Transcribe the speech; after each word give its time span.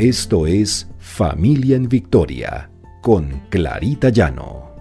Esto 0.00 0.46
es 0.46 0.88
Familia 0.98 1.76
en 1.76 1.86
Victoria 1.86 2.70
con 3.02 3.42
Clarita 3.50 4.08
Llano. 4.08 4.74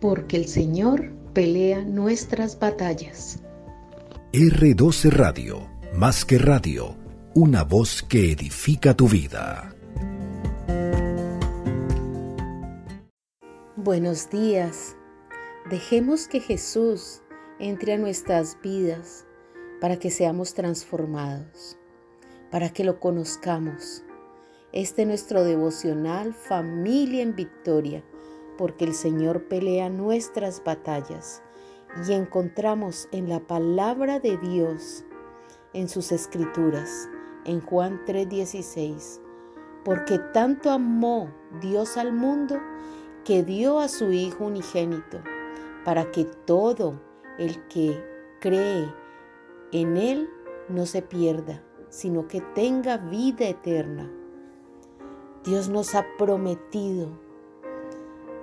Porque 0.00 0.36
el 0.36 0.46
Señor 0.46 1.10
pelea 1.32 1.82
nuestras 1.82 2.56
batallas. 2.56 3.42
R12 4.32 5.10
Radio, 5.10 5.68
más 5.92 6.24
que 6.24 6.38
radio, 6.38 6.94
una 7.34 7.64
voz 7.64 8.04
que 8.04 8.30
edifica 8.30 8.94
tu 8.94 9.08
vida. 9.08 9.74
Buenos 13.74 14.30
días. 14.30 14.94
Dejemos 15.68 16.28
que 16.28 16.38
Jesús 16.38 17.22
entre 17.58 17.94
a 17.94 17.98
nuestras 17.98 18.56
vidas 18.62 19.26
para 19.80 19.96
que 19.96 20.12
seamos 20.12 20.54
transformados 20.54 21.76
para 22.50 22.70
que 22.70 22.84
lo 22.84 23.00
conozcamos. 23.00 24.04
Este 24.72 25.02
es 25.02 25.08
nuestro 25.08 25.44
devocional 25.44 26.34
Familia 26.34 27.22
en 27.22 27.34
Victoria, 27.34 28.04
porque 28.58 28.84
el 28.84 28.94
Señor 28.94 29.48
pelea 29.48 29.88
nuestras 29.88 30.62
batallas 30.64 31.42
y 32.06 32.12
encontramos 32.12 33.08
en 33.12 33.28
la 33.28 33.40
palabra 33.40 34.20
de 34.20 34.36
Dios, 34.38 35.04
en 35.72 35.88
sus 35.88 36.12
escrituras, 36.12 37.08
en 37.44 37.60
Juan 37.60 38.02
3:16, 38.06 39.20
porque 39.84 40.18
tanto 40.32 40.70
amó 40.70 41.30
Dios 41.60 41.96
al 41.96 42.12
mundo 42.12 42.60
que 43.24 43.42
dio 43.42 43.78
a 43.80 43.88
su 43.88 44.12
Hijo 44.12 44.44
unigénito, 44.44 45.22
para 45.84 46.10
que 46.10 46.24
todo 46.24 47.00
el 47.38 47.66
que 47.68 48.04
cree 48.40 48.92
en 49.72 49.96
Él 49.96 50.28
no 50.68 50.86
se 50.86 51.02
pierda, 51.02 51.62
sino 51.88 52.28
que 52.28 52.40
tenga 52.40 52.96
vida 52.96 53.46
eterna. 53.46 54.10
Dios 55.44 55.68
nos 55.68 55.94
ha 55.94 56.04
prometido 56.18 57.08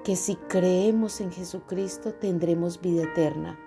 que 0.03 0.15
si 0.15 0.35
creemos 0.35 1.21
en 1.21 1.31
Jesucristo 1.31 2.13
tendremos 2.13 2.81
vida 2.81 3.03
eterna. 3.03 3.59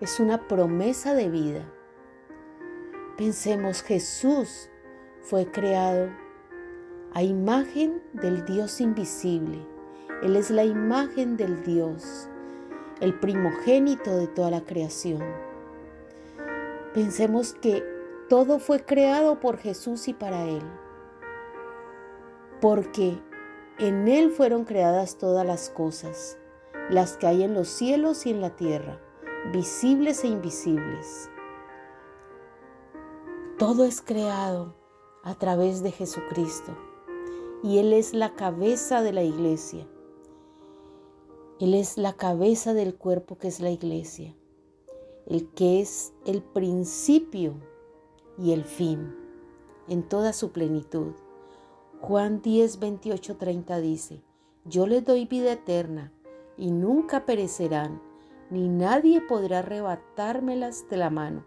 Es 0.00 0.20
una 0.20 0.46
promesa 0.46 1.14
de 1.14 1.30
vida. 1.30 1.72
Pensemos, 3.16 3.82
Jesús 3.82 4.68
fue 5.22 5.50
creado 5.50 6.10
a 7.14 7.22
imagen 7.22 8.02
del 8.12 8.44
Dios 8.44 8.80
invisible. 8.80 9.58
Él 10.22 10.36
es 10.36 10.50
la 10.50 10.64
imagen 10.64 11.36
del 11.36 11.62
Dios, 11.62 12.28
el 13.00 13.18
primogénito 13.18 14.16
de 14.16 14.26
toda 14.26 14.50
la 14.50 14.64
creación. 14.64 15.22
Pensemos 16.94 17.54
que 17.54 17.95
todo 18.28 18.58
fue 18.58 18.84
creado 18.84 19.38
por 19.38 19.58
Jesús 19.58 20.08
y 20.08 20.14
para 20.14 20.44
Él. 20.44 20.62
Porque 22.60 23.22
en 23.78 24.08
Él 24.08 24.30
fueron 24.30 24.64
creadas 24.64 25.16
todas 25.16 25.46
las 25.46 25.70
cosas, 25.70 26.36
las 26.90 27.16
que 27.16 27.26
hay 27.26 27.44
en 27.44 27.54
los 27.54 27.68
cielos 27.68 28.26
y 28.26 28.30
en 28.30 28.40
la 28.40 28.56
tierra, 28.56 29.00
visibles 29.52 30.24
e 30.24 30.28
invisibles. 30.28 31.30
Todo 33.58 33.84
es 33.84 34.02
creado 34.02 34.74
a 35.22 35.34
través 35.34 35.82
de 35.82 35.92
Jesucristo 35.92 36.76
y 37.62 37.78
Él 37.78 37.92
es 37.92 38.12
la 38.12 38.34
cabeza 38.34 39.02
de 39.02 39.12
la 39.12 39.22
iglesia. 39.22 39.86
Él 41.60 41.74
es 41.74 41.96
la 41.96 42.12
cabeza 42.12 42.74
del 42.74 42.96
cuerpo 42.96 43.38
que 43.38 43.48
es 43.48 43.60
la 43.60 43.70
iglesia, 43.70 44.34
el 45.26 45.48
que 45.54 45.80
es 45.80 46.12
el 46.26 46.42
principio 46.42 47.54
y 48.38 48.52
el 48.52 48.64
fin, 48.64 49.14
en 49.88 50.02
toda 50.02 50.32
su 50.32 50.52
plenitud. 50.52 51.12
Juan 52.00 52.42
10, 52.42 52.78
28, 52.78 53.36
30 53.36 53.80
dice, 53.80 54.22
Yo 54.64 54.86
les 54.86 55.04
doy 55.04 55.24
vida 55.24 55.52
eterna 55.52 56.12
y 56.56 56.70
nunca 56.70 57.24
perecerán, 57.24 58.00
ni 58.50 58.68
nadie 58.68 59.20
podrá 59.20 59.60
arrebatármelas 59.60 60.88
de 60.88 60.96
la 60.96 61.10
mano. 61.10 61.44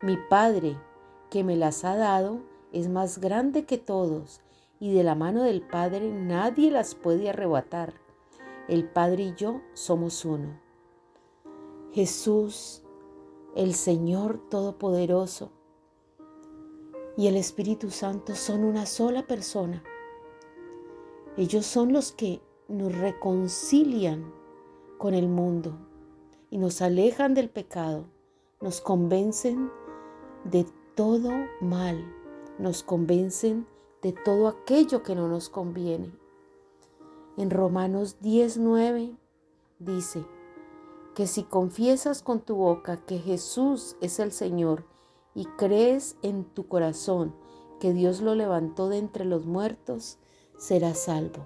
Mi 0.00 0.16
Padre, 0.28 0.78
que 1.30 1.44
me 1.44 1.56
las 1.56 1.84
ha 1.84 1.96
dado, 1.96 2.40
es 2.72 2.88
más 2.88 3.18
grande 3.18 3.64
que 3.64 3.78
todos, 3.78 4.40
y 4.80 4.92
de 4.92 5.02
la 5.02 5.14
mano 5.14 5.42
del 5.42 5.62
Padre 5.62 6.12
nadie 6.12 6.70
las 6.70 6.94
puede 6.94 7.30
arrebatar. 7.30 7.94
El 8.68 8.88
Padre 8.88 9.24
y 9.24 9.34
yo 9.34 9.60
somos 9.74 10.24
uno. 10.24 10.60
Jesús, 11.92 12.82
el 13.54 13.74
Señor 13.74 14.38
Todopoderoso, 14.48 15.52
y 17.16 17.28
el 17.28 17.36
Espíritu 17.36 17.90
Santo 17.90 18.34
son 18.34 18.64
una 18.64 18.86
sola 18.86 19.26
persona. 19.26 19.82
Ellos 21.36 21.66
son 21.66 21.92
los 21.92 22.12
que 22.12 22.40
nos 22.68 22.96
reconcilian 22.96 24.32
con 24.98 25.14
el 25.14 25.28
mundo 25.28 25.76
y 26.50 26.58
nos 26.58 26.82
alejan 26.82 27.34
del 27.34 27.50
pecado, 27.50 28.06
nos 28.60 28.80
convencen 28.80 29.70
de 30.44 30.66
todo 30.94 31.30
mal, 31.60 32.04
nos 32.58 32.82
convencen 32.82 33.66
de 34.02 34.12
todo 34.12 34.48
aquello 34.48 35.02
que 35.02 35.14
no 35.14 35.28
nos 35.28 35.48
conviene. 35.48 36.12
En 37.36 37.50
Romanos 37.50 38.18
19 38.20 39.16
dice 39.78 40.24
que 41.14 41.26
si 41.26 41.44
confiesas 41.44 42.22
con 42.22 42.40
tu 42.40 42.56
boca 42.56 42.96
que 42.96 43.18
Jesús 43.18 43.96
es 44.00 44.18
el 44.20 44.30
Señor 44.30 44.84
y 45.34 45.46
crees 45.56 46.16
en 46.22 46.44
tu 46.44 46.68
corazón 46.68 47.34
que 47.80 47.92
Dios 47.92 48.20
lo 48.20 48.34
levantó 48.34 48.88
de 48.88 48.98
entre 48.98 49.24
los 49.24 49.46
muertos, 49.46 50.18
serás 50.56 51.00
salvo. 51.00 51.44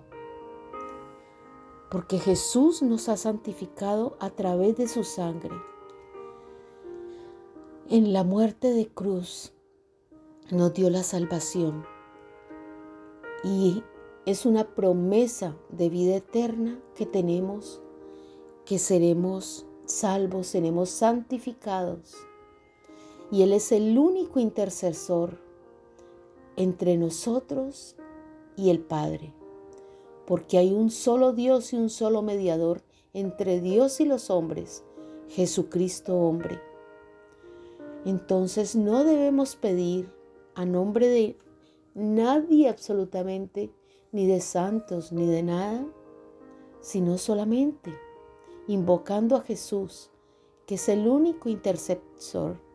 Porque 1.90 2.18
Jesús 2.18 2.82
nos 2.82 3.08
ha 3.08 3.16
santificado 3.16 4.16
a 4.20 4.30
través 4.30 4.76
de 4.76 4.88
su 4.88 5.04
sangre. 5.04 5.56
En 7.88 8.12
la 8.12 8.24
muerte 8.24 8.72
de 8.72 8.88
cruz 8.88 9.54
nos 10.50 10.74
dio 10.74 10.90
la 10.90 11.02
salvación 11.02 11.86
y 13.42 13.82
es 14.26 14.44
una 14.44 14.74
promesa 14.74 15.56
de 15.70 15.88
vida 15.88 16.16
eterna 16.16 16.78
que 16.94 17.06
tenemos, 17.06 17.80
que 18.66 18.78
seremos 18.78 19.64
salvos, 19.86 20.48
seremos 20.48 20.90
santificados 20.90 22.27
y 23.30 23.42
Él 23.42 23.52
es 23.52 23.72
el 23.72 23.98
único 23.98 24.40
intercesor 24.40 25.38
entre 26.56 26.96
nosotros 26.96 27.96
y 28.56 28.70
el 28.70 28.80
Padre, 28.80 29.34
porque 30.26 30.58
hay 30.58 30.72
un 30.72 30.90
solo 30.90 31.32
Dios 31.32 31.72
y 31.72 31.76
un 31.76 31.90
solo 31.90 32.22
mediador 32.22 32.82
entre 33.12 33.60
Dios 33.60 34.00
y 34.00 34.04
los 34.04 34.30
hombres, 34.30 34.84
Jesucristo 35.28 36.16
hombre. 36.16 36.60
Entonces 38.04 38.74
no 38.74 39.04
debemos 39.04 39.56
pedir 39.56 40.10
a 40.54 40.64
nombre 40.64 41.08
de 41.08 41.38
nadie 41.94 42.68
absolutamente, 42.68 43.70
ni 44.10 44.26
de 44.26 44.40
santos, 44.40 45.12
ni 45.12 45.26
de 45.26 45.42
nada, 45.42 45.86
sino 46.80 47.18
solamente 47.18 47.94
invocando 48.66 49.36
a 49.36 49.42
Jesús, 49.42 50.10
que 50.66 50.76
es 50.76 50.88
el 50.88 51.06
único 51.06 51.48
intercesor 51.48 52.67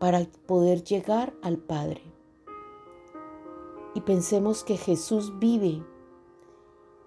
para 0.00 0.24
poder 0.46 0.82
llegar 0.82 1.34
al 1.42 1.58
Padre. 1.58 2.00
Y 3.94 4.00
pensemos 4.00 4.64
que 4.64 4.78
Jesús 4.78 5.38
vive 5.38 5.84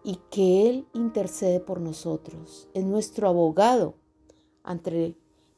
y 0.04 0.20
que 0.30 0.70
Él 0.70 0.88
intercede 0.94 1.60
por 1.60 1.82
nosotros. 1.82 2.70
Es 2.76 2.86
nuestro 2.86 3.28
abogado 3.28 3.96
ante, 4.62 5.18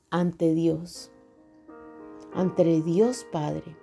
ante 0.10 0.54
Dios, 0.54 1.12
ante 2.34 2.82
Dios 2.82 3.26
Padre. 3.34 3.76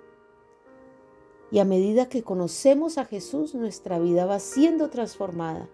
Y 1.51 1.59
a 1.59 1.65
medida 1.65 2.09
que 2.09 2.23
conocemos 2.23 2.97
a 2.97 3.05
Jesús, 3.05 3.53
nuestra 3.53 3.99
vida 3.99 4.25
va 4.25 4.39
siendo 4.39 4.89
transformada. 4.89 5.69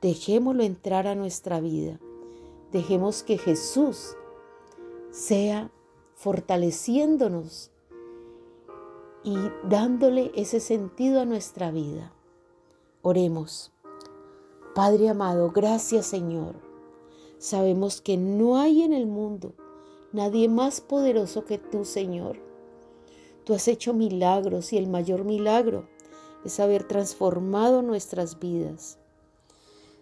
Dejémoslo 0.00 0.62
entrar 0.62 1.06
a 1.06 1.14
nuestra 1.14 1.60
vida. 1.60 2.00
Dejemos 2.70 3.22
que 3.22 3.36
Jesús 3.36 4.16
sea 5.10 5.70
fortaleciéndonos 6.22 7.72
y 9.24 9.36
dándole 9.64 10.30
ese 10.36 10.60
sentido 10.60 11.20
a 11.20 11.24
nuestra 11.24 11.72
vida. 11.72 12.12
Oremos. 13.02 13.72
Padre 14.72 15.08
amado, 15.08 15.50
gracias 15.50 16.06
Señor. 16.06 16.54
Sabemos 17.38 18.00
que 18.00 18.16
no 18.16 18.56
hay 18.56 18.82
en 18.84 18.92
el 18.92 19.06
mundo 19.06 19.54
nadie 20.12 20.48
más 20.48 20.80
poderoso 20.80 21.44
que 21.44 21.58
tú, 21.58 21.84
Señor. 21.84 22.38
Tú 23.42 23.54
has 23.54 23.66
hecho 23.66 23.92
milagros 23.92 24.72
y 24.72 24.78
el 24.78 24.86
mayor 24.86 25.24
milagro 25.24 25.88
es 26.44 26.60
haber 26.60 26.84
transformado 26.84 27.82
nuestras 27.82 28.38
vidas. 28.38 28.96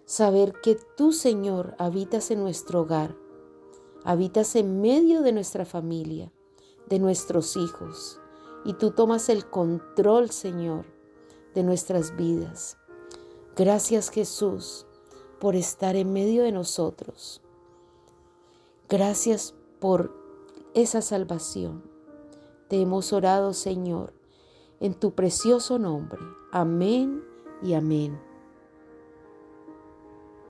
Saber 0.05 0.53
que 0.63 0.77
tú, 0.99 1.15
Señor, 1.15 1.75
habitas 1.79 2.31
en 2.31 2.41
nuestro 2.41 2.83
hogar 2.83 3.17
Habitas 4.05 4.57
en 4.57 4.81
medio 4.81 5.23
de 5.23 5.33
nuestra 5.33 5.65
familia, 5.65 6.33
de 6.89 6.99
nuestros 6.99 7.57
hijos. 7.57 8.21
y 8.63 8.75
tú 8.75 8.91
tomas 8.91 9.31
el 9.31 9.49
control, 9.49 10.29
Señor, 10.29 10.85
de 11.55 11.63
nuestras 11.63 12.15
vidas. 12.15 12.77
Gracias 13.57 14.11
Jesús 14.11 14.87
por 15.39 15.57
estar 15.57 15.97
en 15.97 16.13
medio 16.13 16.43
de 16.43 16.53
nosotros. 16.53 17.41
Gracias 18.89 19.55
por 19.79 20.15
esa 20.75 21.01
salvación. 21.01 21.83
Te 22.69 22.81
hemos 22.81 23.13
orado, 23.13 23.53
Señor, 23.53 24.13
en 24.79 24.95
tu 24.95 25.15
precioso 25.15 25.79
nombre. 25.79 26.21
Amén 26.53 27.25
y 27.63 27.75
amén. 27.75 28.30